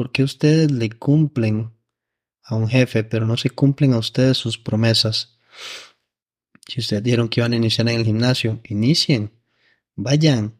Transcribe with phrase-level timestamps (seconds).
[0.00, 1.74] ¿Por qué ustedes le cumplen
[2.42, 5.38] a un jefe, pero no se cumplen a ustedes sus promesas?
[6.66, 9.30] Si ustedes dijeron que iban a iniciar en el gimnasio, inicien,
[9.96, 10.58] vayan,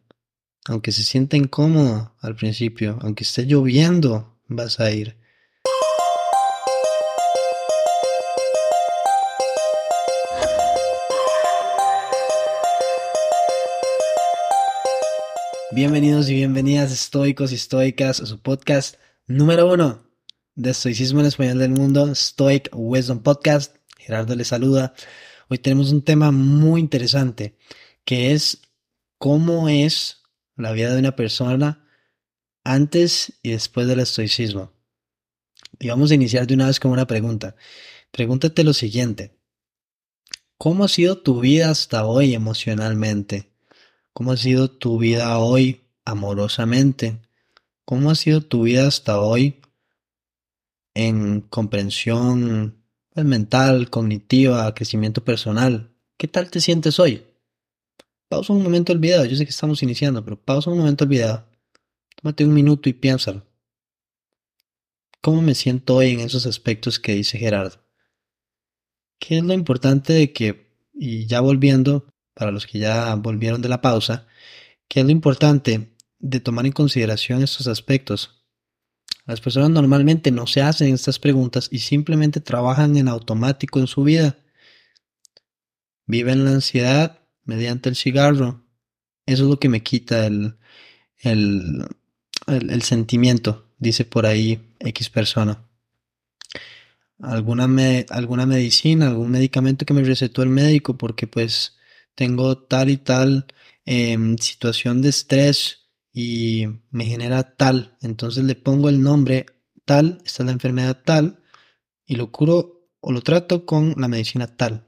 [0.67, 5.17] aunque se sienta incómodo al principio, aunque esté lloviendo, vas a ir.
[15.71, 18.97] Bienvenidos y bienvenidas estoicos y estoicas a su podcast
[19.31, 20.03] número uno
[20.55, 23.77] de estoicismo en español del mundo, Stoic Wisdom Podcast.
[23.97, 24.93] Gerardo les saluda.
[25.47, 27.57] Hoy tenemos un tema muy interesante
[28.03, 28.61] que es
[29.17, 30.21] cómo es
[30.57, 31.87] la vida de una persona
[32.63, 34.73] antes y después del estoicismo.
[35.79, 37.55] Y vamos a iniciar de una vez con una pregunta.
[38.11, 39.37] Pregúntate lo siguiente.
[40.57, 43.53] ¿Cómo ha sido tu vida hasta hoy emocionalmente?
[44.13, 47.21] ¿Cómo ha sido tu vida hoy amorosamente?
[47.91, 49.59] ¿Cómo ha sido tu vida hasta hoy
[50.93, 55.93] en comprensión pues, mental, cognitiva, crecimiento personal?
[56.15, 57.25] ¿Qué tal te sientes hoy?
[58.29, 59.25] Pausa un momento el video.
[59.25, 61.45] Yo sé que estamos iniciando, pero pausa un momento el video.
[62.15, 63.45] Tómate un minuto y piénsalo.
[65.19, 67.83] ¿Cómo me siento hoy en esos aspectos que dice Gerardo?
[69.19, 73.67] ¿Qué es lo importante de que, y ya volviendo, para los que ya volvieron de
[73.67, 74.27] la pausa,
[74.87, 78.41] que es lo importante de tomar en consideración estos aspectos.
[79.25, 84.03] Las personas normalmente no se hacen estas preguntas y simplemente trabajan en automático en su
[84.03, 84.37] vida.
[86.05, 88.65] Viven la ansiedad mediante el cigarro.
[89.25, 90.57] Eso es lo que me quita el,
[91.19, 91.85] el,
[92.47, 95.63] el, sentimiento, dice por ahí X persona.
[97.19, 101.77] Alguna, me, alguna medicina, algún medicamento que me recetó el médico porque pues
[102.15, 103.45] tengo tal y tal
[103.85, 105.80] em, situación de estrés
[106.13, 109.45] y me genera tal, entonces le pongo el nombre
[109.85, 111.43] tal, esta es la enfermedad tal,
[112.05, 114.87] y lo curo o lo trato con la medicina tal.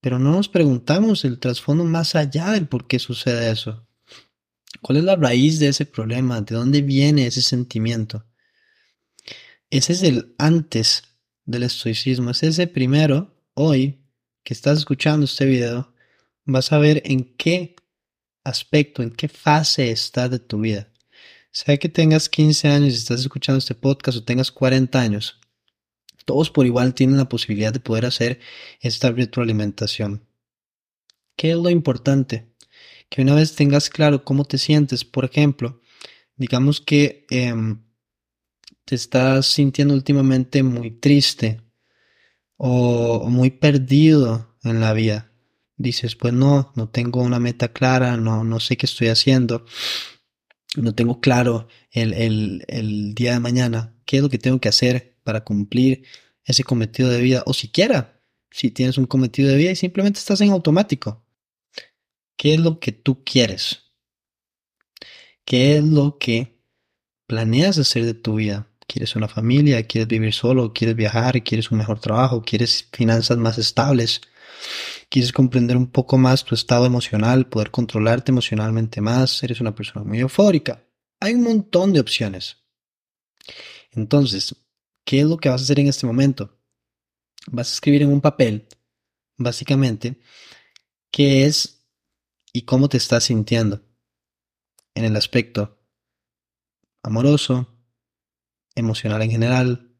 [0.00, 3.86] Pero no nos preguntamos el trasfondo más allá del por qué sucede eso.
[4.80, 6.40] ¿Cuál es la raíz de ese problema?
[6.40, 8.26] ¿De dónde viene ese sentimiento?
[9.70, 11.02] Ese es el antes
[11.44, 12.30] del estoicismo.
[12.30, 14.04] Es ese primero, hoy,
[14.42, 15.92] que estás escuchando este video,
[16.44, 17.74] vas a ver en qué
[18.46, 20.88] aspecto, en qué fase estás de tu vida.
[21.50, 25.40] Sea que tengas 15 años y estás escuchando este podcast o tengas 40 años,
[26.24, 28.40] todos por igual tienen la posibilidad de poder hacer
[28.80, 30.26] esta retroalimentación.
[31.36, 32.52] ¿Qué es lo importante?
[33.08, 35.80] Que una vez tengas claro cómo te sientes, por ejemplo,
[36.36, 37.82] digamos que em,
[38.84, 41.60] te estás sintiendo últimamente muy triste
[42.56, 45.35] o muy perdido en la vida
[45.76, 49.66] dices, pues no, no tengo una meta clara, no, no sé qué estoy haciendo,
[50.76, 54.68] no tengo claro el, el, el día de mañana, qué es lo que tengo que
[54.68, 56.04] hacer para cumplir
[56.44, 60.40] ese cometido de vida, o siquiera si tienes un cometido de vida y simplemente estás
[60.40, 61.24] en automático.
[62.36, 63.82] ¿Qué es lo que tú quieres?
[65.44, 66.60] ¿Qué es lo que
[67.26, 68.68] planeas hacer de tu vida?
[68.86, 69.86] ¿Quieres una familia?
[69.86, 70.72] ¿Quieres vivir solo?
[70.72, 71.42] ¿Quieres viajar?
[71.42, 72.42] ¿Quieres un mejor trabajo?
[72.42, 74.20] ¿Quieres finanzas más estables?
[75.08, 80.04] Quieres comprender un poco más tu estado emocional, poder controlarte emocionalmente más, eres una persona
[80.04, 80.84] muy eufórica.
[81.20, 82.64] Hay un montón de opciones.
[83.92, 84.54] Entonces,
[85.04, 86.58] ¿qué es lo que vas a hacer en este momento?
[87.48, 88.68] Vas a escribir en un papel,
[89.36, 90.20] básicamente,
[91.10, 91.86] qué es
[92.52, 93.82] y cómo te estás sintiendo
[94.94, 95.78] en el aspecto
[97.02, 97.78] amoroso,
[98.74, 99.96] emocional en general,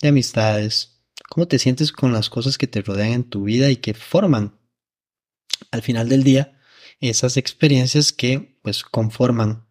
[0.00, 0.91] de amistades,
[1.32, 4.60] cómo te sientes con las cosas que te rodean en tu vida y que forman
[5.70, 6.60] al final del día
[7.00, 9.66] esas experiencias que pues conforman,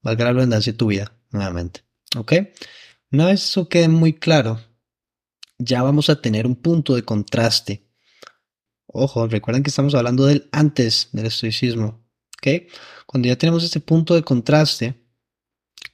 [0.00, 1.82] valga la redundancia, tu vida nuevamente.
[2.16, 2.32] ¿Ok?
[3.12, 4.58] Una vez eso quede muy claro,
[5.58, 7.86] ya vamos a tener un punto de contraste.
[8.86, 12.08] Ojo, recuerden que estamos hablando del antes del estoicismo.
[12.38, 12.72] ¿Ok?
[13.04, 15.06] Cuando ya tenemos este punto de contraste,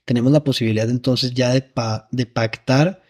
[0.04, 1.72] tenemos la posibilidad entonces ya de,
[2.12, 3.01] de pactar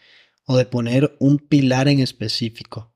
[0.46, 2.92] o de poner un pilar en específico.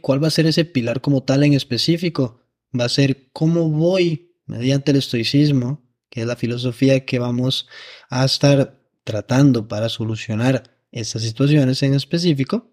[0.00, 2.40] ¿Cuál va a ser ese pilar como tal en específico?
[2.78, 7.68] Va a ser cómo voy mediante el estoicismo, que es la filosofía que vamos
[8.08, 12.70] a estar tratando para solucionar estas situaciones en específico,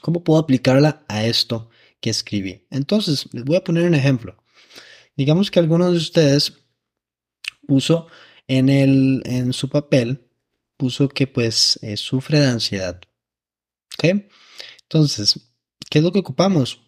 [0.00, 2.66] cómo puedo aplicarla a esto que escribí.
[2.70, 4.36] Entonces, les voy a poner un ejemplo.
[5.16, 6.52] Digamos que alguno de ustedes
[7.66, 8.06] puso
[8.46, 10.29] en, el, en su papel
[10.80, 12.98] puso que pues eh, sufre de ansiedad.
[13.98, 14.24] ¿Ok?
[14.84, 15.52] Entonces,
[15.90, 16.80] ¿qué es lo que ocupamos?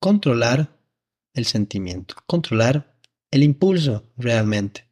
[0.00, 0.76] Controlar
[1.32, 2.98] el sentimiento, controlar
[3.30, 4.84] el impulso realmente.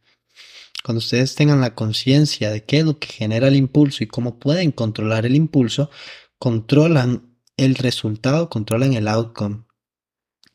[0.84, 4.38] cuando ustedes tengan la conciencia de qué es lo que genera el impulso y cómo
[4.38, 5.90] pueden controlar el impulso,
[6.38, 9.64] controlan el resultado, controlan el outcome,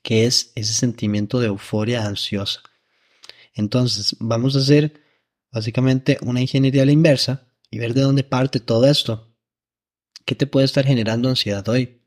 [0.03, 2.61] que es ese sentimiento de euforia ansiosa.
[3.55, 5.01] Entonces, vamos a hacer
[5.51, 9.35] básicamente una ingeniería a la inversa y ver de dónde parte todo esto.
[10.25, 12.01] ¿Qué te puede estar generando ansiedad hoy?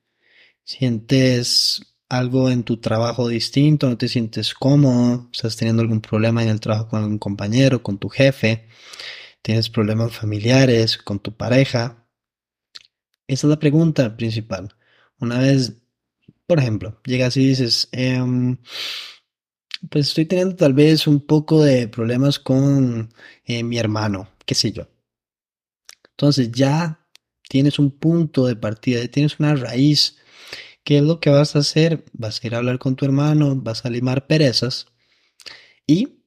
[0.65, 3.89] ¿Sientes algo en tu trabajo distinto?
[3.89, 5.29] ¿No te sientes cómodo?
[5.33, 8.69] ¿Estás teniendo algún problema en el trabajo con algún compañero, con tu jefe?
[9.43, 12.07] ¿Tienes problemas familiares, con tu pareja?
[13.27, 14.75] Esa es la pregunta principal.
[15.19, 15.75] Una vez,
[16.47, 18.59] por ejemplo, llegas y dices, em,
[19.91, 23.13] pues estoy teniendo tal vez un poco de problemas con
[23.45, 24.92] eh, mi hermano, qué sé yo.
[26.23, 27.05] Entonces ya
[27.49, 30.19] tienes un punto de partida, tienes una raíz.
[30.85, 32.05] ¿Qué es lo que vas a hacer?
[32.13, 34.87] Vas a ir a hablar con tu hermano, vas a limar perezas
[35.85, 36.21] y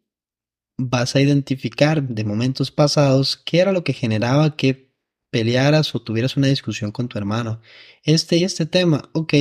[0.77, 4.93] vas a identificar de momentos pasados qué era lo que generaba que
[5.31, 7.61] pelearas o tuvieras una discusión con tu hermano.
[8.03, 9.33] Este y este tema, ok.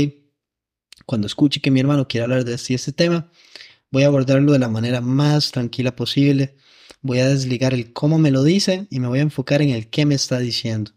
[1.05, 3.29] Cuando escuche que mi hermano quiere hablar de este y este tema,
[3.95, 6.57] Voy a abordarlo de la manera más tranquila posible.
[7.05, 9.91] Voy a desligar el cómo me lo dice y me voy a enfocar en el
[9.91, 10.93] qué me está diciendo.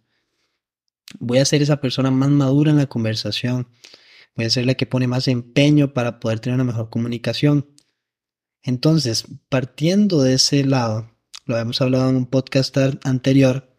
[1.19, 3.67] Voy a ser esa persona más madura en la conversación.
[4.33, 7.67] Voy a ser la que pone más empeño para poder tener una mejor comunicación.
[8.63, 11.11] Entonces, partiendo de ese lado,
[11.43, 13.75] lo habíamos hablado en un podcast anterior,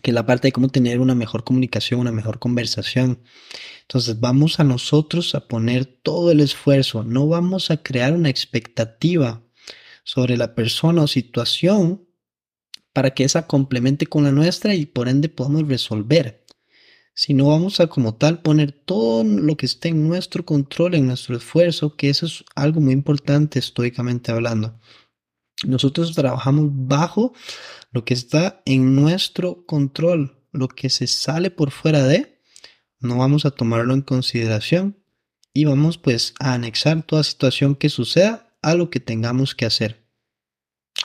[0.00, 3.24] que es la parte de cómo tener una mejor comunicación, una mejor conversación.
[3.82, 9.42] Entonces vamos a nosotros a poner todo el esfuerzo, no vamos a crear una expectativa
[10.02, 12.06] sobre la persona o situación
[12.92, 16.44] para que esa complemente con la nuestra y por ende podamos resolver.
[17.14, 21.36] Sino vamos a como tal poner todo lo que esté en nuestro control, en nuestro
[21.36, 24.78] esfuerzo, que eso es algo muy importante estoicamente hablando.
[25.64, 27.34] Nosotros trabajamos bajo
[27.90, 32.40] lo que está en nuestro control, lo que se sale por fuera de,
[32.98, 35.04] no vamos a tomarlo en consideración
[35.52, 40.06] y vamos pues a anexar toda situación que suceda a lo que tengamos que hacer.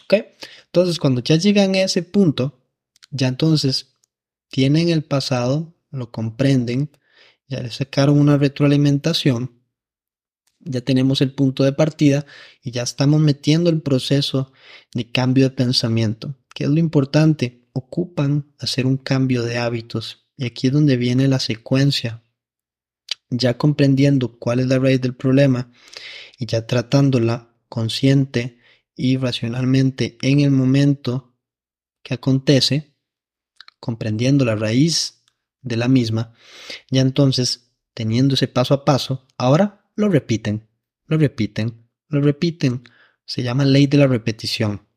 [0.04, 0.26] ¿Ok?
[0.66, 2.62] Entonces cuando ya llegan a ese punto,
[3.10, 3.96] ya entonces
[4.50, 6.92] tienen el pasado, lo comprenden,
[7.48, 9.58] ya les sacaron una retroalimentación
[10.60, 12.26] ya tenemos el punto de partida
[12.62, 14.52] y ya estamos metiendo el proceso
[14.94, 16.36] de cambio de pensamiento.
[16.54, 17.68] ¿Qué es lo importante?
[17.74, 20.28] Ocupan hacer un cambio de hábitos.
[20.36, 22.24] Y aquí es donde viene la secuencia.
[23.30, 25.72] Ya comprendiendo cuál es la raíz del problema
[26.38, 28.60] y ya tratándola consciente
[28.96, 31.36] y racionalmente en el momento
[32.04, 32.96] que acontece,
[33.80, 35.24] comprendiendo la raíz
[35.62, 36.34] de la misma,
[36.90, 40.68] ya entonces, teniendo ese paso a paso, ahora lo repiten,
[41.06, 42.84] lo repiten, lo repiten.
[43.26, 44.88] Se llama ley de la repetición.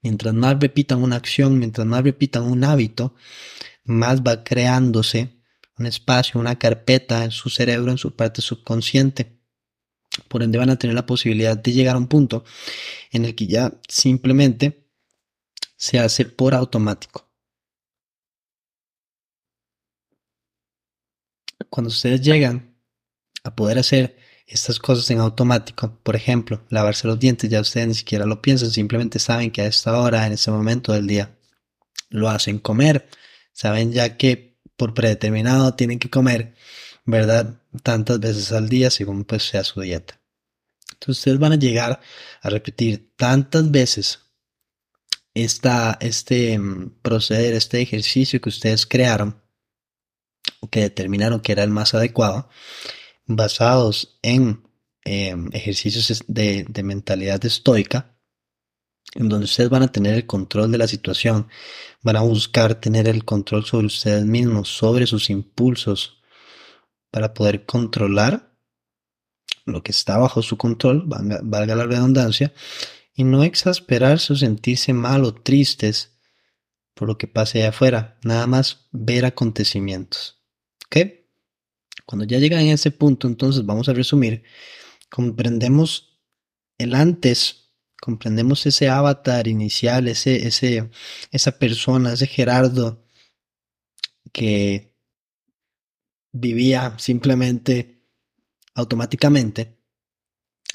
[0.00, 3.14] Mientras más repitan una acción, mientras más repitan un hábito,
[3.84, 5.42] más va creándose
[5.78, 9.41] un espacio, una carpeta en su cerebro, en su parte subconsciente.
[10.28, 12.44] Por ende van a tener la posibilidad de llegar a un punto
[13.10, 14.86] en el que ya simplemente
[15.76, 17.28] se hace por automático.
[21.70, 22.76] Cuando ustedes llegan
[23.44, 24.16] a poder hacer
[24.46, 25.98] estas cosas en automático.
[26.02, 29.66] Por ejemplo, lavarse los dientes, ya ustedes ni siquiera lo piensan, simplemente saben que a
[29.66, 31.36] esta hora, en ese momento del día,
[32.10, 33.08] lo hacen comer.
[33.52, 36.54] Saben ya que por predeterminado tienen que comer,
[37.04, 37.60] ¿verdad?
[37.82, 40.20] Tantas veces al día según pues sea su dieta.
[40.92, 42.00] Entonces ustedes van a llegar
[42.40, 44.20] a repetir tantas veces
[45.34, 49.42] esta, este mm, proceder, este ejercicio que ustedes crearon
[50.60, 52.48] o que determinaron que era el más adecuado,
[53.26, 54.62] basados en
[55.04, 58.16] em, ejercicios de, de mentalidad estoica,
[59.14, 61.48] en donde ustedes van a tener el control de la situación,
[62.02, 66.21] van a buscar tener el control sobre ustedes mismos, sobre sus impulsos,
[67.12, 68.56] para poder controlar
[69.64, 72.52] lo que está bajo su control, valga, la redundancia,
[73.14, 76.16] y no exasperarse o sentirse mal o tristes
[76.94, 80.42] por lo que pase allá afuera, nada más ver acontecimientos.
[80.86, 80.96] ¿Ok?
[82.06, 84.42] Cuando ya llegan a ese punto, entonces vamos a resumir,
[85.10, 86.18] comprendemos
[86.78, 90.90] el antes, comprendemos ese avatar inicial, ese, ese,
[91.30, 93.04] esa persona, ese Gerardo
[94.32, 94.91] que
[96.32, 98.02] vivía simplemente
[98.74, 99.78] automáticamente.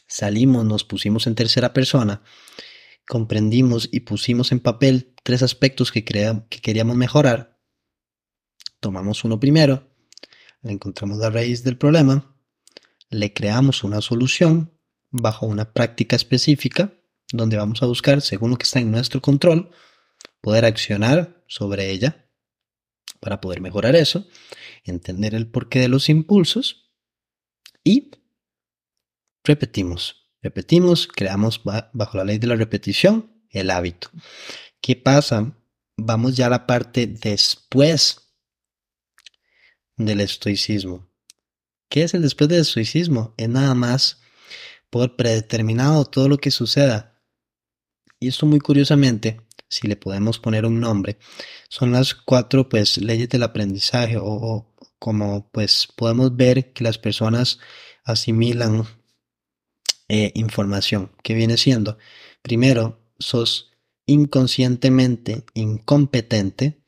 [0.07, 2.21] Salimos, nos pusimos en tercera persona,
[3.07, 7.59] comprendimos y pusimos en papel tres aspectos que, que queríamos mejorar.
[8.79, 9.91] Tomamos uno primero,
[10.63, 12.35] encontramos la raíz del problema,
[13.09, 14.77] le creamos una solución
[15.09, 16.93] bajo una práctica específica
[17.33, 19.71] donde vamos a buscar, según lo que está en nuestro control,
[20.39, 22.26] poder accionar sobre ella
[23.19, 24.27] para poder mejorar eso,
[24.83, 26.91] entender el porqué de los impulsos
[27.83, 28.11] y
[29.43, 34.09] repetimos, repetimos, creamos bajo la ley de la repetición el hábito.
[34.81, 35.57] ¿Qué pasa?
[35.97, 38.33] Vamos ya a la parte después
[39.95, 41.09] del estoicismo.
[41.89, 43.33] ¿Qué es el después del estoicismo?
[43.37, 44.21] Es nada más
[44.89, 47.21] por predeterminado todo lo que suceda.
[48.19, 51.17] Y esto muy curiosamente, si le podemos poner un nombre,
[51.69, 57.59] son las cuatro pues leyes del aprendizaje o, como pues podemos ver que las personas
[58.03, 58.85] asimilan
[60.09, 61.97] eh, información que viene siendo
[62.41, 63.71] primero sos
[64.05, 66.81] inconscientemente incompetente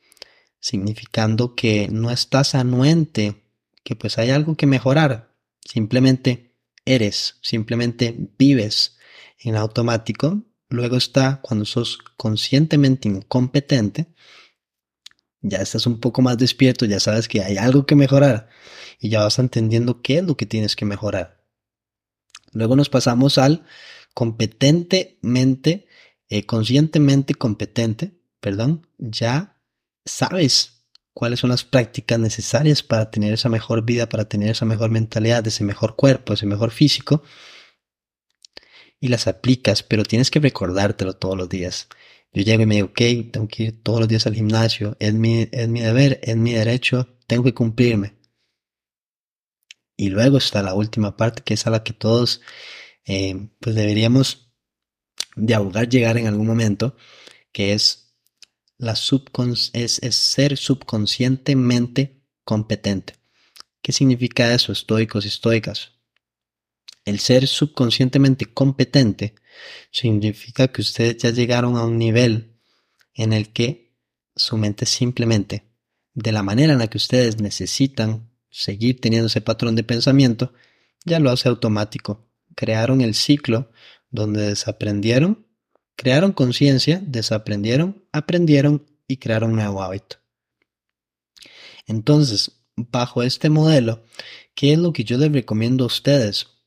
[0.59, 3.43] significando que no estás anuente
[3.83, 6.55] que pues hay algo que mejorar simplemente
[6.85, 8.97] eres simplemente vives
[9.37, 14.13] en automático Luego está cuando sos conscientemente incompetente,
[15.41, 18.49] ya estás un poco más despierto, ya sabes que hay algo que mejorar
[18.99, 21.43] y ya vas entendiendo qué es lo que tienes que mejorar.
[22.51, 23.65] Luego nos pasamos al
[24.13, 25.87] competentemente,
[26.27, 29.61] eh, conscientemente competente, perdón, ya
[30.05, 34.91] sabes cuáles son las prácticas necesarias para tener esa mejor vida, para tener esa mejor
[34.91, 37.23] mentalidad, ese mejor cuerpo, ese mejor físico
[38.99, 41.87] y las aplicas, pero tienes que recordártelo todos los días.
[42.33, 45.13] Yo llego y me digo, ok, tengo que ir todos los días al gimnasio, es
[45.13, 48.17] mi, es mi deber, es mi derecho, tengo que cumplirme.
[49.97, 52.41] Y luego está la última parte, que es a la que todos
[53.05, 54.53] eh, pues deberíamos
[55.35, 56.95] de abogar llegar en algún momento,
[57.51, 58.15] que es,
[58.77, 63.15] la es, es ser subconscientemente competente.
[63.81, 65.98] ¿Qué significa eso, estoicos y estoicas?
[67.09, 69.33] El ser subconscientemente competente
[69.89, 72.59] significa que ustedes ya llegaron a un nivel
[73.15, 73.95] en el que
[74.35, 75.63] su mente simplemente,
[76.13, 80.53] de la manera en la que ustedes necesitan seguir teniendo ese patrón de pensamiento,
[81.03, 82.29] ya lo hace automático.
[82.55, 83.71] Crearon el ciclo
[84.11, 85.47] donde desaprendieron,
[85.95, 90.17] crearon conciencia, desaprendieron, aprendieron y crearon un nuevo hábito.
[91.87, 94.03] Entonces, bajo este modelo,
[94.53, 96.58] ¿qué es lo que yo les recomiendo a ustedes?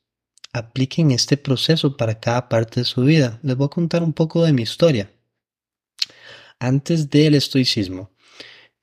[0.53, 3.39] Apliquen este proceso para cada parte de su vida.
[3.43, 5.11] Les voy a contar un poco de mi historia.
[6.59, 8.11] Antes del estoicismo,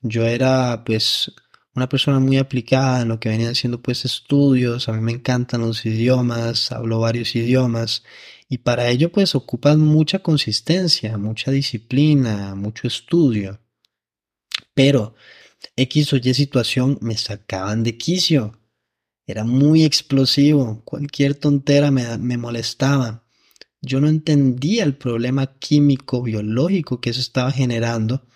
[0.01, 1.31] yo era pues
[1.73, 5.61] una persona muy aplicada en lo que venían siendo pues estudios, a mí me encantan
[5.61, 8.03] los idiomas, hablo varios idiomas
[8.49, 13.61] y para ello pues ocupan mucha consistencia, mucha disciplina, mucho estudio.
[14.73, 15.15] Pero
[15.75, 18.60] X o Y situación me sacaban de quicio.
[19.31, 23.23] Era muy explosivo, cualquier tontera me, molestaba.
[23.81, 28.27] Yo no entendía el problema químico, biológico que eso estaba generando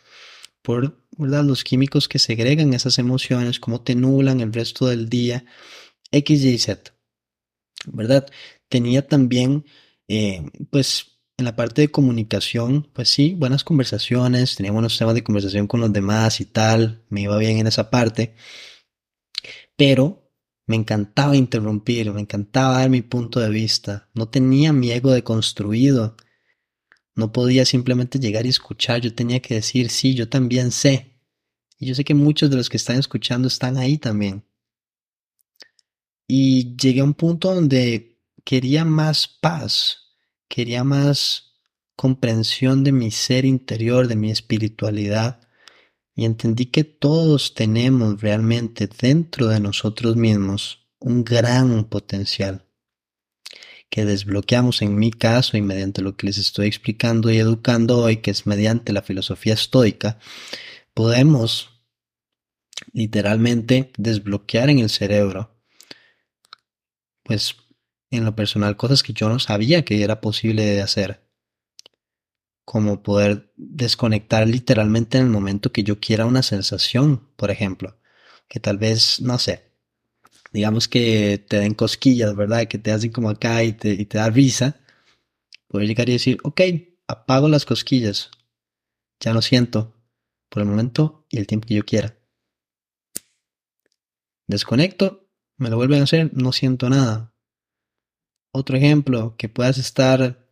[0.62, 5.44] por los químicos que segregan esas emociones, cómo te nublan el resto del día,
[6.12, 6.94] X, Y, Z.
[7.88, 8.26] ¿Verdad?
[8.70, 9.66] Tenía también,
[10.08, 15.26] eh, pues, en la parte de comunicación, pues sí, buenas conversaciones, tenía buenos temas de
[15.26, 18.34] conversación con los demás y tal, me iba bien en esa parte,
[19.76, 20.25] pero
[20.68, 24.10] me encantaba interrumpir, me encantaba dar mi punto de vista.
[24.14, 26.16] No tenía mi ego deconstruido.
[27.14, 29.02] No podía simplemente llegar y escuchar.
[29.02, 31.22] Yo tenía que decir, sí, yo también sé.
[31.78, 34.44] Y yo sé que muchos de los que están escuchando están ahí también.
[36.28, 39.98] Y llegué a un punto donde quería más paz,
[40.48, 41.54] quería más
[41.96, 45.45] comprensión de mi ser interior, de mi espiritualidad
[46.16, 52.66] y entendí que todos tenemos realmente dentro de nosotros mismos un gran potencial
[53.90, 58.18] que desbloqueamos en mi caso y mediante lo que les estoy explicando y educando hoy,
[58.18, 60.18] que es mediante la filosofía estoica,
[60.94, 61.70] podemos
[62.94, 65.56] literalmente desbloquear en el cerebro,
[67.24, 67.56] pues
[68.10, 71.25] en lo personal, cosas que yo no sabía que era posible de hacer
[72.66, 77.98] como poder desconectar literalmente en el momento que yo quiera una sensación, por ejemplo,
[78.50, 79.72] que tal vez, no sé,
[80.52, 82.68] digamos que te den cosquillas, ¿verdad?
[82.68, 84.80] Que te hacen como acá y te, da risa,
[85.68, 86.62] poder llegar y decir, ok,
[87.08, 88.32] apago las cosquillas,
[89.20, 89.96] ya no siento
[90.50, 92.18] por el momento y el tiempo que yo quiera.
[94.48, 97.34] Desconecto, me lo vuelven a hacer, no siento nada.
[98.52, 100.50] Otro ejemplo, que puedas estar,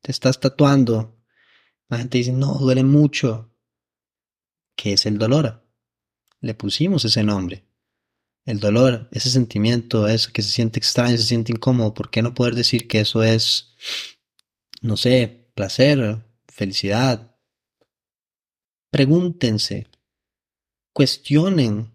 [0.00, 1.21] te estás tatuando
[1.92, 3.54] la gente dice, no, duele mucho.
[4.76, 5.66] ¿Qué es el dolor?
[6.40, 7.66] Le pusimos ese nombre.
[8.44, 11.94] El dolor, ese sentimiento, eso que se siente extraño, se siente incómodo.
[11.94, 13.74] ¿Por qué no poder decir que eso es,
[14.80, 17.36] no sé, placer, felicidad.
[18.90, 19.88] Pregúntense,
[20.92, 21.94] cuestionen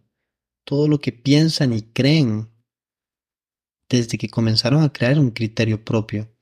[0.63, 2.49] todo lo que piensan y creen
[3.89, 6.33] desde que comenzaron a crear un criterio propio.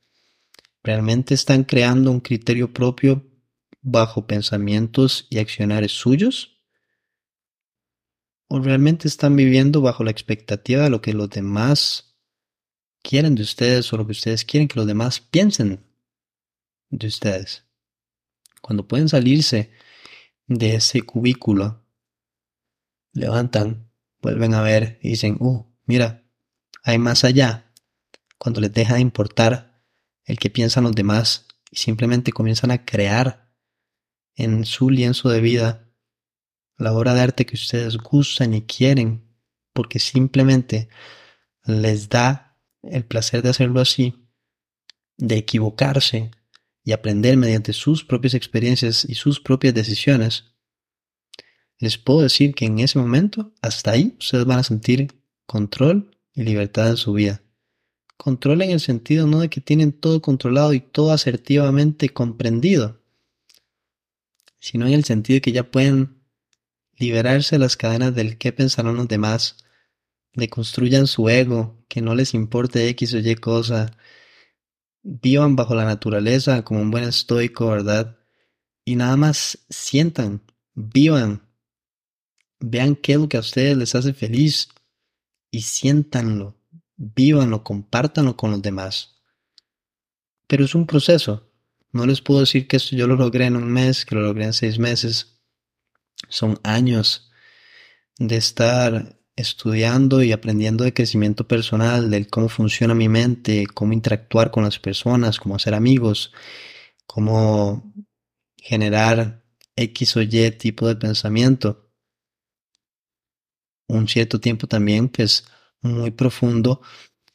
[0.82, 3.25] ¿Realmente están creando un criterio propio
[3.86, 6.60] bajo pensamientos y accionarios suyos?
[8.48, 12.18] ¿O realmente están viviendo bajo la expectativa de lo que los demás
[13.02, 15.86] quieren de ustedes o lo que ustedes quieren que los demás piensen
[16.90, 17.64] de ustedes?
[18.60, 19.70] Cuando pueden salirse
[20.48, 21.86] de ese cubículo,
[23.12, 26.24] levantan, vuelven a ver y dicen, uh, mira,
[26.82, 27.72] hay más allá.
[28.36, 29.80] Cuando les deja de importar
[30.24, 33.45] el que piensan los demás y simplemente comienzan a crear
[34.36, 35.82] en su lienzo de vida
[36.78, 39.24] la obra de arte que ustedes gustan y quieren,
[39.72, 40.88] porque simplemente
[41.64, 44.28] les da el placer de hacerlo así,
[45.16, 46.30] de equivocarse
[46.84, 50.44] y aprender mediante sus propias experiencias y sus propias decisiones,
[51.78, 55.08] les puedo decir que en ese momento, hasta ahí, ustedes van a sentir
[55.46, 57.42] control y libertad en su vida.
[58.16, 63.02] Control en el sentido no de que tienen todo controlado y todo asertivamente comprendido,
[64.66, 66.24] sino en el sentido de que ya pueden
[66.96, 69.58] liberarse de las cadenas del qué pensarán los demás,
[70.34, 73.96] de construyan su ego, que no les importe X o Y cosa,
[75.04, 78.18] vivan bajo la naturaleza como un buen estoico, ¿verdad?
[78.84, 80.42] Y nada más sientan,
[80.74, 81.48] vivan,
[82.58, 84.70] vean qué es lo que a ustedes les hace feliz
[85.52, 86.60] y siéntanlo,
[86.96, 89.22] vívanlo, compártanlo con los demás.
[90.48, 91.45] Pero es un proceso.
[91.96, 94.44] No les puedo decir que esto yo lo logré en un mes, que lo logré
[94.44, 95.40] en seis meses.
[96.28, 97.30] Son años
[98.18, 104.50] de estar estudiando y aprendiendo de crecimiento personal, de cómo funciona mi mente, cómo interactuar
[104.50, 106.34] con las personas, cómo hacer amigos,
[107.06, 107.94] cómo
[108.58, 109.42] generar
[109.74, 111.90] X o Y tipo de pensamiento.
[113.88, 115.46] Un cierto tiempo también, pues,
[115.80, 116.82] muy profundo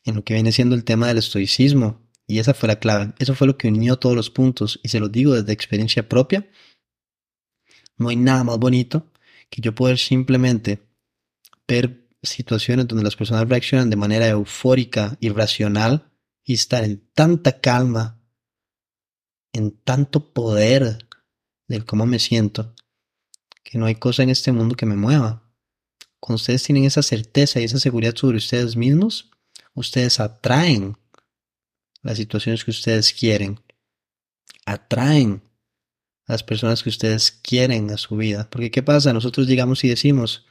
[0.03, 2.00] en lo que viene siendo el tema del estoicismo.
[2.31, 3.13] Y esa fue la clave.
[3.19, 4.79] Eso fue lo que unió todos los puntos.
[4.83, 6.49] Y se los digo desde experiencia propia.
[7.97, 9.11] No hay nada más bonito
[9.49, 10.81] que yo poder simplemente
[11.67, 16.09] ver situaciones donde las personas reaccionan de manera eufórica, irracional
[16.45, 18.23] y estar en tanta calma,
[19.51, 21.09] en tanto poder
[21.67, 22.73] del cómo me siento,
[23.61, 25.51] que no hay cosa en este mundo que me mueva.
[26.21, 29.31] Cuando ustedes tienen esa certeza y esa seguridad sobre ustedes mismos,
[29.73, 30.95] ustedes atraen
[32.01, 33.59] las situaciones que ustedes quieren,
[34.65, 35.41] atraen
[36.27, 38.49] las personas que ustedes quieren a su vida.
[38.49, 39.13] Porque ¿qué pasa?
[39.13, 40.45] Nosotros llegamos y decimos,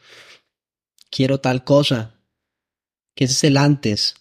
[1.11, 2.15] quiero tal cosa,
[3.15, 4.15] que ese es el antes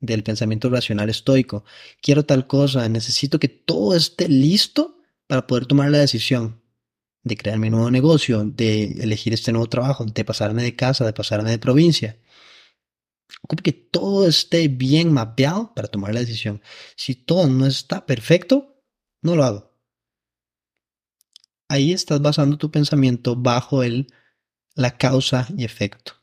[0.00, 1.64] del pensamiento racional estoico.
[2.00, 6.60] Quiero tal cosa, necesito que todo esté listo para poder tomar la decisión
[7.22, 11.12] de crear mi nuevo negocio, de elegir este nuevo trabajo, de pasarme de casa, de
[11.12, 12.16] pasarme de provincia.
[13.42, 16.62] Ocupe que todo esté bien mapeado para tomar la decisión.
[16.96, 18.82] Si todo no está perfecto,
[19.22, 19.70] no lo hago.
[21.68, 24.12] Ahí estás basando tu pensamiento bajo el
[24.74, 26.14] la causa y efecto.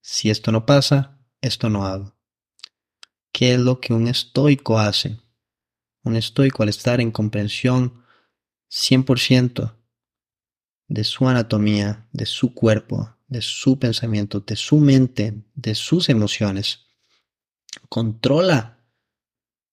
[0.00, 2.16] Si esto no pasa, esto no hago.
[3.32, 5.20] ¿Qué es lo que un estoico hace?
[6.02, 8.04] Un estoico al estar en comprensión
[8.70, 9.76] 100%
[10.88, 16.80] de su anatomía, de su cuerpo, de su pensamiento, de su mente, de sus emociones,
[17.88, 18.84] controla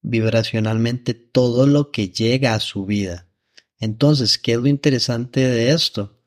[0.02, 3.28] vibracionalmente todo lo que llega a su vida
[3.80, 6.20] entonces, ¿qué es lo interesante de esto?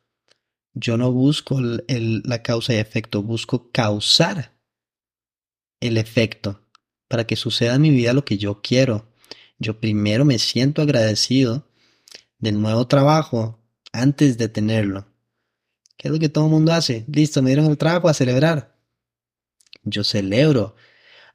[0.72, 4.56] Yo no busco la causa y efecto, busco causar
[5.80, 6.68] el efecto
[7.08, 9.12] para que suceda en mi vida lo que yo quiero.
[9.58, 11.68] Yo primero me siento agradecido
[12.38, 13.58] del nuevo trabajo
[13.92, 15.09] antes de tenerlo.
[16.00, 17.04] ¿Qué es lo que todo el mundo hace?
[17.08, 18.74] Listo, me dieron el trabajo a celebrar.
[19.82, 20.74] Yo celebro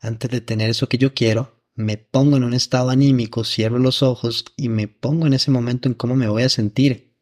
[0.02, 4.02] antes de tener eso que yo quiero me pongo en un estado anímico, cierro los
[4.02, 7.16] ojos y me pongo en ese momento en cómo me voy a sentir.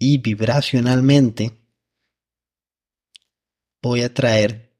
[0.00, 1.64] Y vibracionalmente
[3.80, 4.76] voy a traer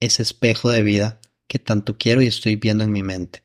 [0.00, 3.42] ese espejo de vida que tanto quiero y estoy viendo en mi mente.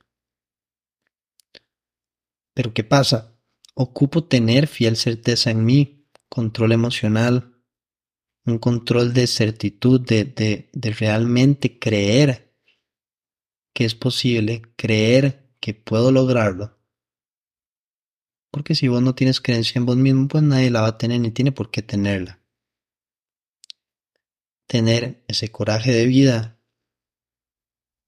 [2.53, 3.35] Pero ¿qué pasa?
[3.73, 7.56] Ocupo tener fiel certeza en mí, control emocional,
[8.47, 12.55] un control de certitud, de, de, de realmente creer
[13.73, 16.79] que es posible, creer que puedo lograrlo.
[18.49, 21.19] Porque si vos no tienes creencia en vos mismo, pues nadie la va a tener
[21.19, 22.41] ni tiene por qué tenerla.
[24.65, 26.59] Tener ese coraje de vida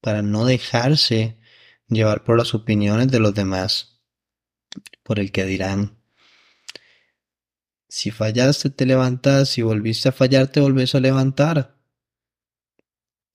[0.01, 1.37] para no dejarse
[1.87, 4.01] llevar por las opiniones de los demás,
[5.03, 5.98] por el que dirán.
[7.89, 11.75] Si fallaste, te levantas, si volviste a fallar, te volvés a levantar.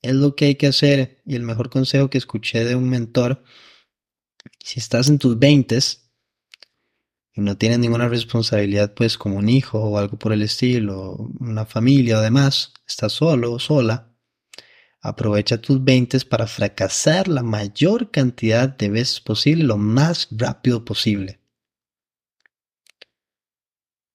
[0.01, 1.21] Es lo que hay que hacer.
[1.27, 3.43] Y el mejor consejo que escuché de un mentor,
[4.61, 6.13] si estás en tus veintes
[7.33, 11.67] y no tienes ninguna responsabilidad pues como un hijo o algo por el estilo, una
[11.67, 14.15] familia o demás, estás solo o sola,
[15.01, 21.44] aprovecha tus veintes para fracasar la mayor cantidad de veces posible, lo más rápido posible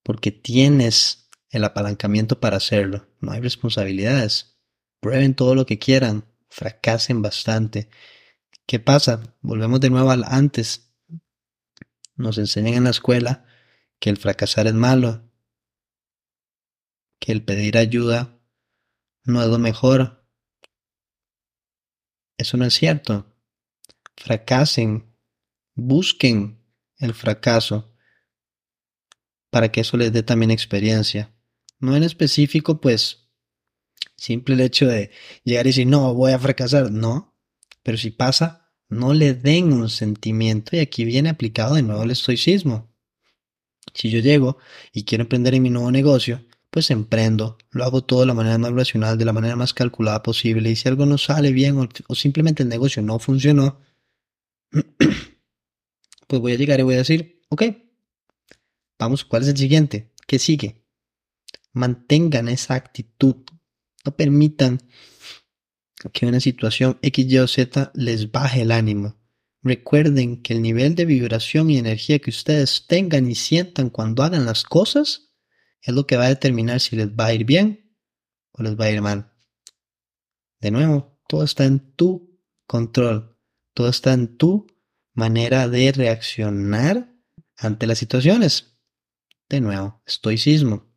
[0.09, 3.07] porque tienes el apalancamiento para hacerlo.
[3.19, 4.57] No hay responsabilidades.
[4.99, 7.91] Prueben todo lo que quieran, fracasen bastante.
[8.65, 9.35] ¿Qué pasa?
[9.41, 10.95] Volvemos de nuevo al antes.
[12.15, 13.45] Nos enseñan en la escuela
[13.99, 15.29] que el fracasar es malo,
[17.19, 18.41] que el pedir ayuda
[19.25, 20.25] no es lo mejor.
[22.35, 23.31] Eso no es cierto.
[24.17, 25.13] Fracasen,
[25.75, 26.65] busquen
[26.97, 27.93] el fracaso
[29.49, 31.33] para que eso les dé también experiencia.
[31.79, 33.29] No en específico, pues,
[34.15, 35.11] simple el hecho de
[35.43, 37.37] llegar y decir, no, voy a fracasar, no.
[37.83, 42.11] Pero si pasa, no le den un sentimiento y aquí viene aplicado de nuevo el
[42.11, 42.93] estoicismo.
[43.93, 44.57] Si yo llego
[44.91, 48.57] y quiero emprender en mi nuevo negocio, pues emprendo, lo hago todo de la manera
[48.57, 52.15] más racional, de la manera más calculada posible y si algo no sale bien o,
[52.15, 53.79] simplemente el negocio no funcionó,
[56.27, 57.63] pues voy a llegar y voy a decir, ok,
[58.99, 60.11] Vamos, ¿cuál es el siguiente?
[60.27, 60.85] ¿Qué sigue?
[61.71, 63.37] Mantengan esa actitud.
[64.05, 64.79] No permitan
[66.13, 69.17] que una situación X, Y o Z les baje el ánimo.
[69.61, 74.45] Recuerden que el nivel de vibración y energía que ustedes tengan y sientan cuando hagan
[74.45, 75.33] las cosas
[75.81, 77.95] es lo que va a determinar si les va a ir bien
[78.51, 79.33] o les va a ir mal.
[80.59, 83.37] De nuevo, todo está en tu control.
[83.73, 84.67] Todo está en tu
[85.13, 87.13] manera de reaccionar
[87.57, 88.78] ante las situaciones.
[89.49, 90.87] De nuevo, estoicismo.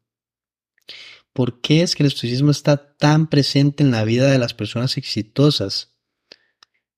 [1.32, 4.98] ¿Por qué es que el estoicismo está tan presente en la vida de las personas
[4.98, 5.96] exitosas?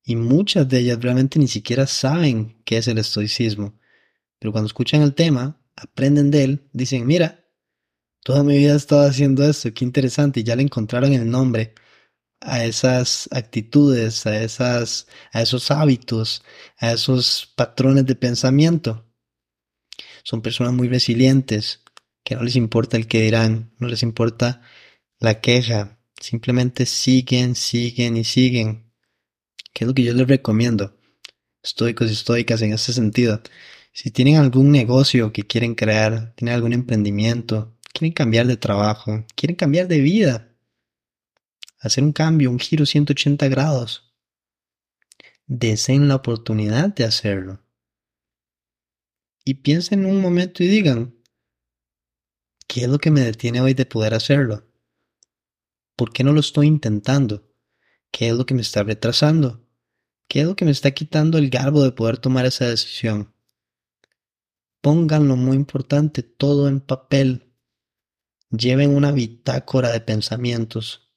[0.02, 3.78] Y muchas de ellas realmente ni siquiera saben qué es el estoicismo.
[4.40, 7.46] Pero cuando escuchan el tema, aprenden de él, dicen, mira,
[8.24, 11.74] toda mi vida he estado haciendo esto, qué interesante, y ya le encontraron el nombre
[12.40, 16.42] a esas actitudes, a, esas, a esos hábitos,
[16.78, 19.04] a esos patrones de pensamiento
[20.24, 21.82] son personas muy resilientes,
[22.24, 24.62] que no les importa el que dirán, no les importa
[25.20, 28.90] la queja, simplemente siguen, siguen y siguen.
[29.72, 30.96] ¿Qué es lo que yo les recomiendo?
[31.62, 33.42] Estoicos y estoicas en ese sentido.
[33.92, 39.56] Si tienen algún negocio que quieren crear, tienen algún emprendimiento, quieren cambiar de trabajo, quieren
[39.56, 40.48] cambiar de vida,
[41.80, 44.14] hacer un cambio, un giro 180 grados,
[45.46, 47.63] deseen la oportunidad de hacerlo
[49.44, 51.14] y piensen un momento y digan,
[52.66, 54.66] ¿qué es lo que me detiene hoy de poder hacerlo?
[55.96, 57.52] ¿Por qué no lo estoy intentando?
[58.10, 59.68] ¿Qué es lo que me está retrasando?
[60.28, 63.34] ¿Qué es lo que me está quitando el garbo de poder tomar esa decisión?
[64.80, 67.54] Pónganlo muy importante todo en papel.
[68.50, 71.12] Lleven una bitácora de pensamientos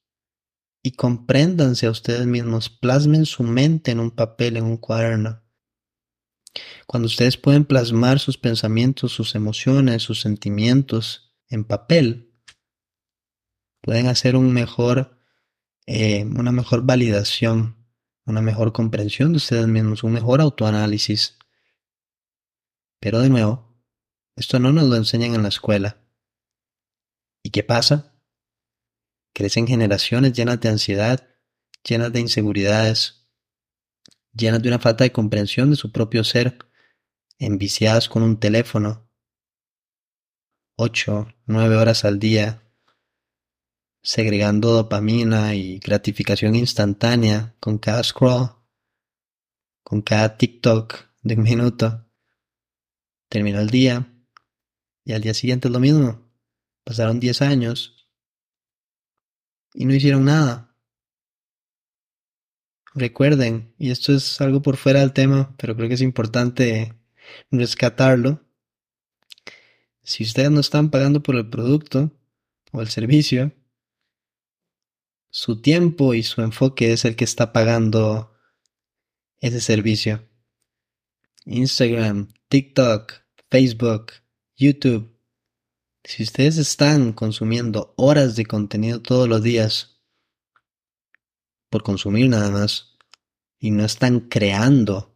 [0.83, 2.69] y compréndanse a ustedes mismos.
[2.69, 5.43] Plasmen su mente en un papel, en un cuaderno.
[6.85, 12.33] Cuando ustedes pueden plasmar sus pensamientos, sus emociones, sus sentimientos en papel,
[13.81, 17.87] pueden hacer eh, una mejor validación,
[18.25, 21.37] una mejor comprensión de ustedes mismos, un mejor autoanálisis.
[22.99, 23.81] Pero de nuevo,
[24.35, 25.97] esto no nos lo enseñan en la escuela.
[27.43, 28.13] ¿Y qué pasa?
[29.33, 31.27] Crecen generaciones llenas de ansiedad,
[31.83, 33.26] llenas de inseguridades,
[34.37, 36.57] llenas de una falta de comprensión de su propio ser,
[37.39, 39.09] enviciadas con un teléfono,
[40.75, 42.63] ocho, nueve horas al día,
[44.01, 48.51] segregando dopamina y gratificación instantánea con cada scroll,
[49.83, 52.05] con cada TikTok de un minuto.
[53.29, 54.13] Terminó el día
[55.03, 56.31] y al día siguiente es lo mismo.
[56.83, 58.07] Pasaron diez años
[59.73, 60.66] y no hicieron nada.
[62.97, 66.95] Recuerden, y esto es algo por fuera del tema, pero creo que es importante
[67.51, 68.41] rescatarlo.
[70.01, 72.11] Si ustedes no están pagando por el producto
[72.71, 73.53] o el servicio,
[75.29, 78.35] su tiempo y su enfoque es el que está pagando
[79.41, 80.27] ese servicio.
[81.45, 83.13] Instagram, TikTok,
[83.51, 84.13] Facebook,
[84.55, 85.15] YouTube.
[86.03, 90.01] Si ustedes están consumiendo horas de contenido todos los días,
[91.69, 92.86] por consumir nada más
[93.59, 95.15] y no están creando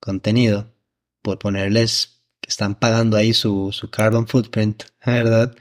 [0.00, 0.74] contenido,
[1.22, 5.56] por ponerles que están pagando ahí su, su carbon footprint, ¿verdad?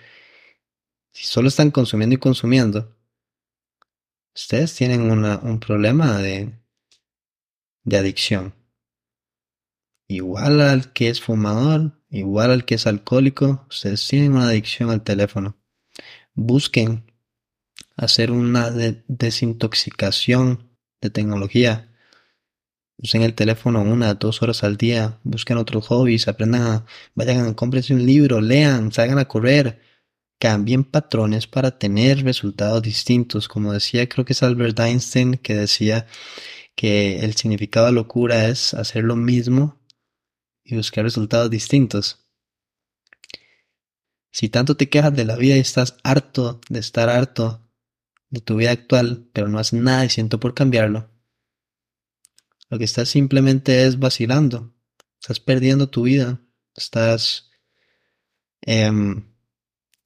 [1.14, 2.96] Si solo están consumiendo y consumiendo,
[4.34, 6.54] ustedes tienen una, un problema de,
[7.84, 8.56] de adicción.
[10.08, 15.04] Igual al que es fumador, igual al que es alcohólico, ustedes tienen una adicción al
[15.04, 15.58] teléfono.
[16.34, 17.06] Busquen
[17.96, 20.70] hacer una desintoxicación
[21.02, 21.91] de tecnología.
[23.04, 26.86] Usen el teléfono una, dos horas al día, busquen otros hobbies, aprendan a,
[27.16, 29.82] vayan a cómprense un libro, lean, salgan a correr,
[30.40, 33.48] cambien patrones para tener resultados distintos.
[33.48, 36.06] Como decía, creo que es Albert Einstein que decía
[36.76, 39.80] que el significado de locura es hacer lo mismo
[40.64, 42.28] y buscar resultados distintos.
[44.32, 47.68] Si tanto te quejas de la vida y estás harto de estar harto
[48.30, 51.11] de tu vida actual, pero no haces nada y siento por cambiarlo,
[52.72, 54.74] lo que estás simplemente es vacilando.
[55.22, 56.40] Estás perdiendo tu vida.
[56.74, 57.52] Estás
[58.62, 59.26] em,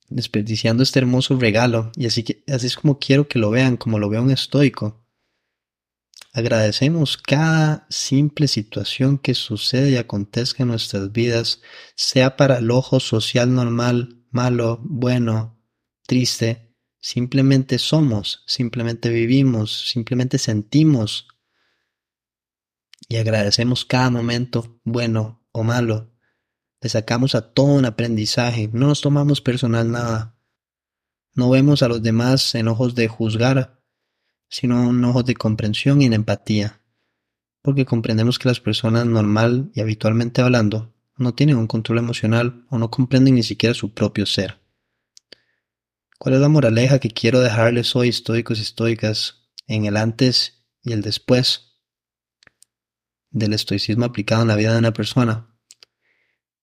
[0.10, 1.92] desperdiciando este hermoso regalo.
[1.96, 5.06] Y así, que, así es como quiero que lo vean, como lo veo un estoico.
[6.34, 11.62] Agradecemos cada simple situación que sucede y acontezca en nuestras vidas,
[11.96, 15.64] sea para el ojo social normal, malo, bueno,
[16.08, 16.74] triste.
[17.00, 21.28] Simplemente somos, simplemente vivimos, simplemente sentimos
[23.08, 26.12] y agradecemos cada momento, bueno o malo.
[26.82, 30.38] Le sacamos a todo un aprendizaje, no nos tomamos personal nada.
[31.34, 33.82] No vemos a los demás en ojos de juzgar,
[34.48, 36.82] sino en ojos de comprensión y en empatía,
[37.62, 42.78] porque comprendemos que las personas normal y habitualmente hablando no tienen un control emocional o
[42.78, 44.60] no comprenden ni siquiera su propio ser.
[46.18, 50.94] ¿Cuál es la moraleja que quiero dejarles hoy, estoicos y estoicas, en el antes y
[50.94, 51.65] el después
[53.36, 55.54] del estoicismo aplicado en la vida de una persona?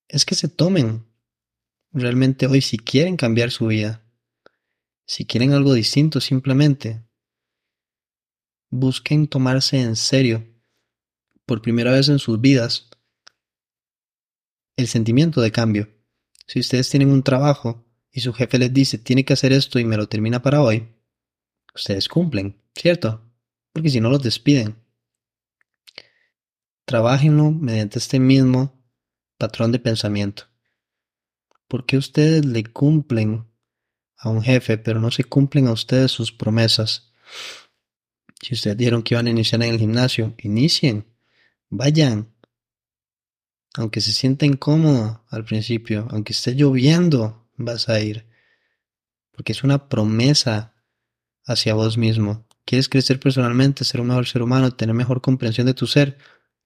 [0.08, 1.06] Es que se tomen
[1.90, 4.02] realmente hoy si quieren cambiar su vida,
[5.04, 7.04] si quieren algo distinto simplemente,
[8.70, 10.48] busquen tomarse en serio
[11.44, 12.88] por primera vez en sus vidas
[14.76, 15.90] el sentimiento de cambio.
[16.46, 19.85] Si ustedes tienen un trabajo y su jefe les dice tiene que hacer esto y
[19.85, 20.88] me lo termina para hoy,
[21.74, 23.30] ustedes cumplen, ¿cierto?
[23.74, 24.81] Porque si no los despiden.
[26.92, 28.78] Trabajenlo mediante este mismo
[29.38, 30.42] patrón de pensamiento.
[31.66, 33.46] ¿Por qué ustedes le cumplen
[34.18, 37.14] a un jefe pero no se cumplen a ustedes sus promesas?
[38.42, 41.07] Si ustedes dijeron que iban a iniciar en el gimnasio, inicien,
[41.70, 42.31] vayan.
[43.72, 48.26] Aunque se sienta incómodo al principio, aunque esté lloviendo, vas a ir.
[49.31, 50.74] Porque es una promesa
[51.46, 52.46] hacia vos mismo.
[52.66, 56.18] ¿Quieres crecer personalmente, ser un mejor ser humano, tener mejor comprensión de tu ser?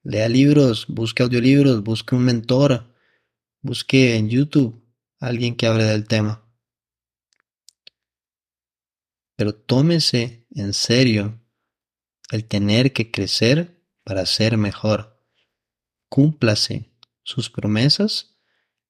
[0.08, 2.94] Lea libros, busque audiolibros, busque un mentor,
[3.60, 4.80] busque en YouTube
[5.18, 6.48] alguien que hable del tema.
[9.34, 11.42] Pero tómese en serio
[12.30, 15.20] el tener que crecer para ser mejor.
[16.08, 18.38] Cúmplase sus promesas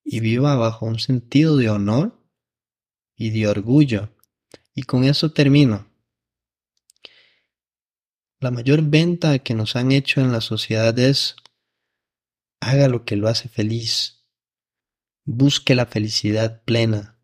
[0.04, 2.22] y viva bajo un sentido de honor
[3.16, 4.14] y de orgullo.
[4.74, 5.90] Y con eso termino.
[8.38, 11.36] La mayor venta que nos han hecho en la sociedad es
[12.60, 14.26] haga lo que lo hace feliz.
[15.24, 17.18] Busque la felicidad plena.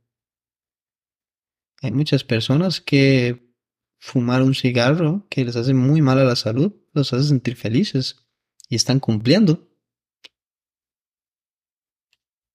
[1.83, 3.53] Hay muchas personas que
[3.99, 8.25] fumar un cigarro que les hace muy mal a la salud, los hace sentir felices
[8.69, 9.69] y están cumpliendo.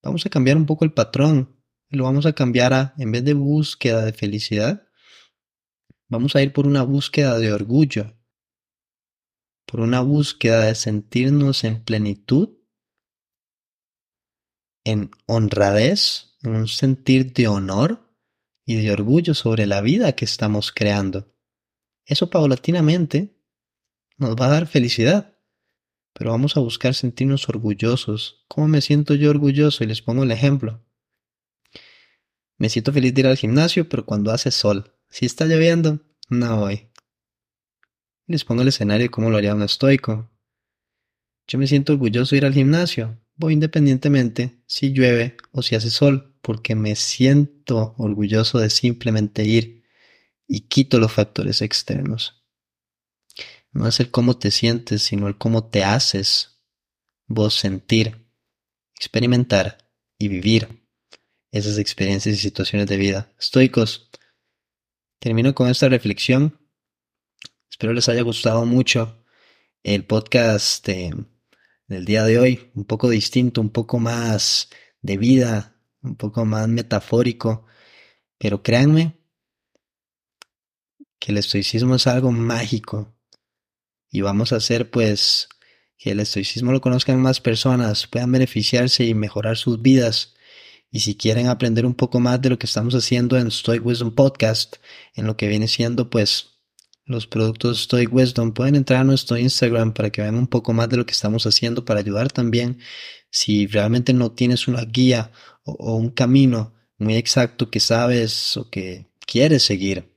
[0.02, 1.62] Vamos a cambiar un poco el patrón.
[1.90, 4.88] Lo vamos a cambiar a, en vez de búsqueda de felicidad,
[6.08, 8.17] vamos a ir por una búsqueda de orgullo,
[9.68, 12.56] por una búsqueda de sentirnos en plenitud,
[14.82, 18.10] en honradez, en un sentir de honor
[18.64, 21.34] y de orgullo sobre la vida que estamos creando.
[22.06, 23.36] Eso paulatinamente
[24.16, 25.38] nos va a dar felicidad,
[26.14, 28.46] pero vamos a buscar sentirnos orgullosos.
[28.48, 29.84] ¿Cómo me siento yo orgulloso?
[29.84, 30.82] Y les pongo el ejemplo.
[32.56, 34.94] Me siento feliz de ir al gimnasio, pero cuando hace sol.
[35.10, 36.00] Si está lloviendo,
[36.30, 36.87] no voy.
[38.28, 40.30] Les pongo el escenario de cómo lo haría un estoico.
[41.46, 43.18] Yo me siento orgulloso de ir al gimnasio.
[43.36, 49.82] Voy independientemente si llueve o si hace sol, porque me siento orgulloso de simplemente ir
[50.46, 52.44] y quito los factores externos.
[53.72, 56.60] No es el cómo te sientes, sino el cómo te haces
[57.26, 58.28] vos sentir,
[58.94, 59.78] experimentar
[60.18, 60.86] y vivir
[61.50, 63.32] esas experiencias y situaciones de vida.
[63.38, 64.10] Estoicos,
[65.18, 66.57] termino con esta reflexión.
[67.78, 69.24] Espero les haya gustado mucho
[69.84, 74.68] el podcast del día de hoy, un poco distinto, un poco más
[75.00, 77.66] de vida, un poco más metafórico,
[78.36, 79.20] pero créanme
[81.20, 83.16] que el estoicismo es algo mágico
[84.10, 85.48] y vamos a hacer pues
[85.96, 90.34] que el estoicismo lo conozcan más personas, puedan beneficiarse y mejorar sus vidas.
[90.90, 94.16] Y si quieren aprender un poco más de lo que estamos haciendo en Stoic Wisdom
[94.16, 94.78] Podcast,
[95.14, 96.57] en lo que viene siendo pues
[97.08, 100.88] los productos Stoic Wisdom, pueden entrar a nuestro Instagram para que vean un poco más
[100.90, 102.78] de lo que estamos haciendo para ayudar también.
[103.30, 105.32] Si realmente no tienes una guía
[105.64, 110.14] o, un camino muy exacto que sabes o que quieres seguir,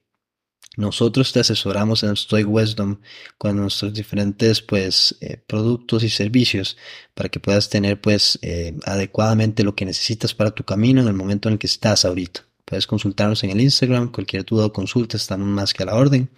[0.78, 3.00] nosotros te asesoramos en Stoic Wisdom
[3.38, 6.78] con nuestros diferentes pues eh, productos y servicios
[7.14, 11.14] para que puedas tener pues eh, adecuadamente lo que necesitas para tu camino en el
[11.14, 12.46] momento en el que estás ahorita.
[12.66, 16.30] Puedes consultarnos en el Instagram, cualquier duda o consulta, estamos más que a la orden.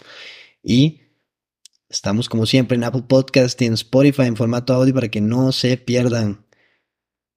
[0.64, 1.02] Y
[1.90, 5.52] estamos como siempre en Apple Podcast y en Spotify en formato audio para que no
[5.52, 6.46] se pierdan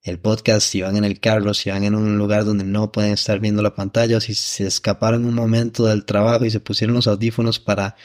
[0.02, 3.12] el podcast, si van en el carro, si van en un lugar donde no pueden
[3.12, 7.08] estar viendo la pantalla, si se escaparon un momento del trabajo y se pusieron los
[7.08, 7.96] audífonos para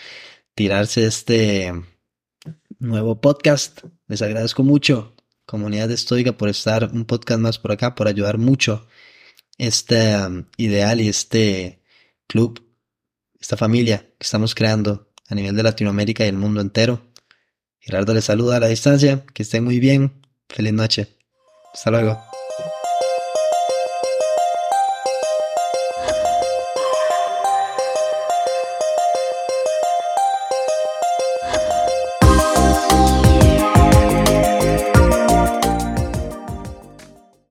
[0.55, 1.71] tirarse este
[2.79, 3.81] nuevo podcast.
[4.07, 8.39] Les agradezco mucho, comunidad de Estoica, por estar un podcast más por acá, por ayudar
[8.39, 8.87] mucho
[9.59, 11.83] este um, ideal y este
[12.25, 12.67] club,
[13.39, 17.01] esta familia que estamos creando a nivel de Latinoamérica y el mundo entero.
[17.79, 21.07] Gerardo les saluda a la distancia, que estén muy bien, feliz noche.
[21.73, 22.21] Hasta luego.